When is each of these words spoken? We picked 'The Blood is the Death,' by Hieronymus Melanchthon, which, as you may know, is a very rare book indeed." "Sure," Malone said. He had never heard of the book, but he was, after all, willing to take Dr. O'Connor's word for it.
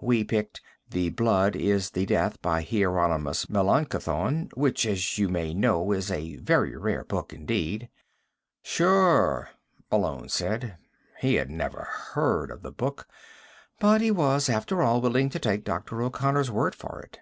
We 0.00 0.22
picked 0.22 0.60
'The 0.90 1.08
Blood 1.08 1.56
is 1.56 1.90
the 1.90 2.06
Death,' 2.06 2.40
by 2.40 2.62
Hieronymus 2.62 3.50
Melanchthon, 3.50 4.48
which, 4.54 4.86
as 4.86 5.18
you 5.18 5.28
may 5.28 5.54
know, 5.54 5.90
is 5.90 6.08
a 6.08 6.36
very 6.36 6.76
rare 6.76 7.02
book 7.02 7.32
indeed." 7.32 7.88
"Sure," 8.62 9.50
Malone 9.90 10.28
said. 10.28 10.76
He 11.18 11.34
had 11.34 11.50
never 11.50 11.82
heard 11.90 12.52
of 12.52 12.62
the 12.62 12.70
book, 12.70 13.08
but 13.80 14.00
he 14.00 14.12
was, 14.12 14.48
after 14.48 14.82
all, 14.82 15.00
willing 15.00 15.28
to 15.30 15.40
take 15.40 15.64
Dr. 15.64 16.00
O'Connor's 16.00 16.48
word 16.52 16.76
for 16.76 17.00
it. 17.00 17.18